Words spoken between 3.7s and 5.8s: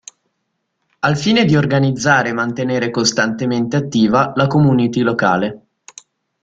attiva la community locale.